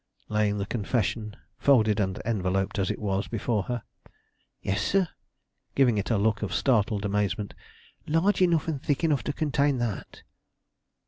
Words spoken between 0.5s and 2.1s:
the confession, folded